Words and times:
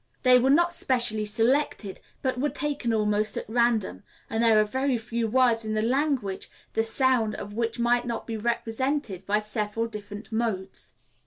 They 0.23 0.39
were 0.39 0.49
not 0.49 0.73
specially 0.73 1.25
selected, 1.27 1.99
but 2.23 2.39
were 2.39 2.49
taken 2.49 2.91
almost 2.91 3.37
at 3.37 3.45
random. 3.47 4.01
And 4.31 4.43
there 4.43 4.59
are 4.59 4.63
very 4.63 4.97
few 4.97 5.27
words 5.27 5.63
in 5.63 5.75
the 5.75 5.83
language 5.83 6.49
the 6.73 6.81
sound 6.81 7.35
of 7.35 7.53
which 7.53 7.77
might 7.77 8.07
not 8.07 8.25
be 8.25 8.35
represented 8.35 9.23
by 9.27 9.37
several 9.37 9.85
different 9.85 10.31
modes. 10.31 10.95